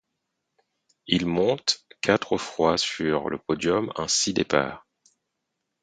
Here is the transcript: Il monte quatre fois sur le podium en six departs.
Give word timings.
Il 1.05 1.27
monte 1.27 1.85
quatre 2.01 2.39
fois 2.39 2.75
sur 2.79 3.29
le 3.29 3.37
podium 3.37 3.91
en 3.97 4.07
six 4.07 4.33
departs. 4.33 4.83